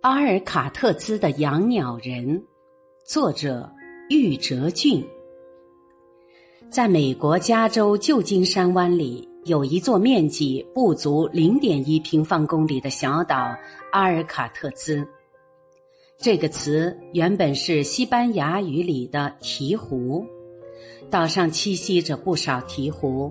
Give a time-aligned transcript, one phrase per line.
[0.00, 2.42] 阿尔卡特兹的养鸟人，
[3.04, 3.70] 作者
[4.10, 5.04] 玉哲俊。
[6.70, 13.54] 在美国加州旧金山湾里，有一座面积不足零点一平方公里的小岛——
[13.92, 15.06] 阿尔卡特兹。
[16.18, 20.24] 这个词原本是西班牙语里的“鹈鹕”，
[21.10, 23.30] 岛上栖息着不少鹈鹕。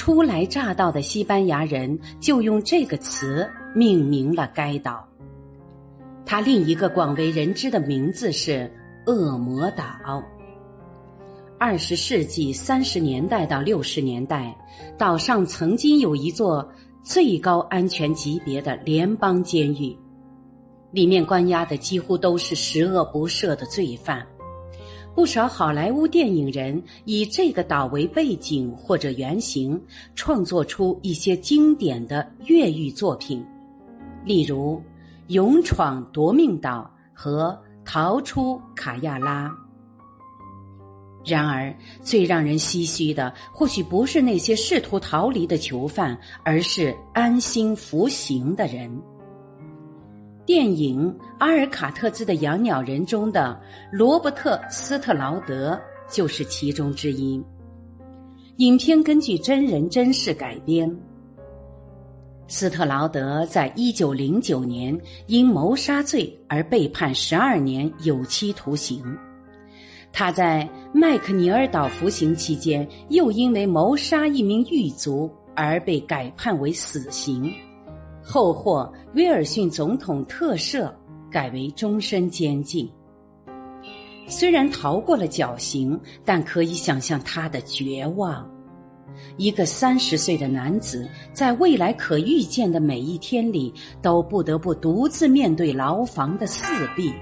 [0.00, 5.06] 初来乍到的西班牙人就用这个词命名了该岛。
[6.24, 8.72] 它另一个广为人知的名字是
[9.04, 9.84] 恶魔岛。
[11.58, 14.56] 二十世纪三十年代到六十年代，
[14.96, 16.66] 岛上曾经有一座
[17.02, 19.94] 最高安全级别的联邦监狱，
[20.92, 24.26] 里面关押的几乎都是十恶不赦的罪犯。
[25.14, 29.80] 不少好莱坞电影人以这个岛为背景或者原型，
[30.14, 33.44] 创作出一些经典的越狱作品，
[34.24, 34.82] 例如。
[35.30, 39.48] 勇闯夺命岛和逃出卡亚拉。
[41.24, 48.90] 然而，最让人唏嘘的，或许不是那些试图逃离的囚犯，而是安心服刑的人。
[50.50, 53.56] 电影《阿尔卡特兹的养鸟人》中的
[53.92, 57.40] 罗伯特·斯特劳德就是其中之一。
[58.56, 60.92] 影片根据真人真事改编。
[62.48, 69.04] 斯特劳德在一九零九年因谋杀罪而被判十二年有期徒刑。
[70.12, 77.48] 他在麦克尼尔岛服刑期间，又因为谋杀一名狱卒而被改判为死刑，
[78.32, 80.88] 后获威尔逊总统特赦，
[81.28, 82.88] 改为终身监禁。
[84.28, 88.48] 虽然逃过了绞刑，但可以想象他的绝望。
[89.36, 97.12] 一个三十岁的男子，在未来可预见的每一天里，都不得不独自面对牢房的四壁。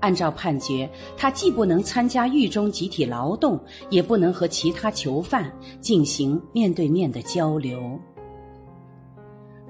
[0.00, 5.52] 按照判决，他既不能参加狱中集体劳动，也不能和其他囚犯
[5.82, 8.00] 进行面对面的交流。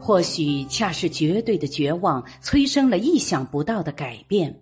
[0.05, 4.55] 或许，恰是绝对的绝望，催生了意想不到的改变。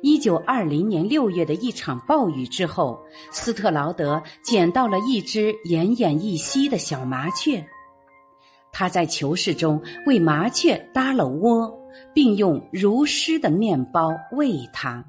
[0.00, 2.98] 一九二零年六月的一场暴雨之后，
[3.30, 7.62] 斯特劳德捡到了一只奄奄一息的小麻雀。
[8.72, 11.70] 他在囚室中为麻雀搭了窝，
[12.14, 15.04] 并用如诗的面包喂它。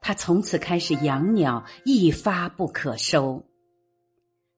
[0.00, 3.44] 他从此开始养鸟，一发不可收。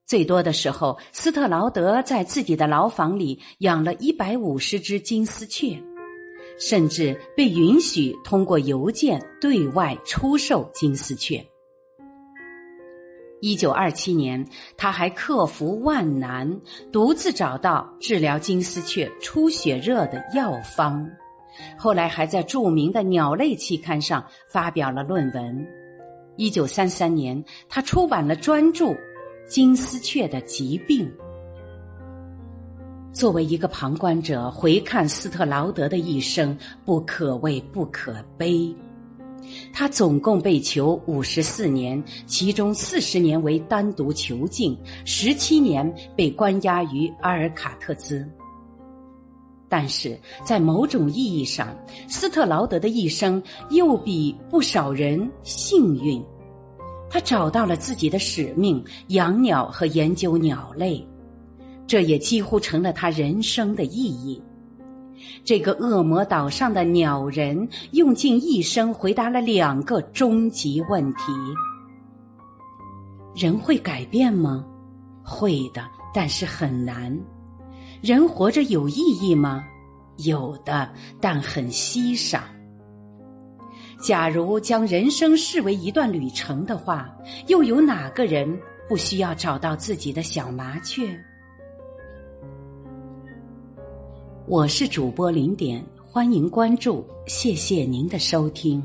[0.06, 5.76] 最多的时候，斯特劳德在自己的牢房里养了一百五十只金丝雀。
[6.58, 11.44] 甚至被允许通过邮件对外出售金丝雀。
[13.42, 14.42] 一九二七年，
[14.74, 16.50] 他还克服万难，
[16.90, 21.06] 独自找到治疗金丝雀出血热的药方。
[21.76, 25.66] 后来还在著名的鸟类期刊上发表了论文。
[26.36, 28.86] 一九三三年，他出版了专著
[29.46, 31.06] 《金丝雀的疾病》。
[33.12, 38.74] 作为一个旁观者回看斯特劳德的一生，不可谓不可悲。
[39.72, 48.28] 他总共被囚五十四年，其中四十年为单独囚禁，十七年被关押于阿尔卡特兹。
[49.68, 51.76] 但是在某种意义上，
[52.08, 56.22] 斯特劳德的一生又比不少人幸运。
[57.08, 61.06] 他找到了自己的使命：养鸟和研究鸟类。
[61.86, 64.42] 这也几乎成了他人生的意义。
[65.44, 71.32] 这个恶魔岛上的鸟人用尽一生回答了两个终极问题：
[73.34, 74.64] 人会改变吗？
[75.22, 77.16] 会的，但是很难。
[78.02, 79.64] 人活着有意义吗？
[80.18, 82.40] 有的，但很稀少。
[83.98, 87.10] 假如将人生视为一段旅程的话，
[87.46, 88.46] 又有哪个人
[88.88, 91.18] 不需要找到自己的小麻雀？
[94.46, 98.82] 我是主播零点，欢迎关注，谢谢您的收听。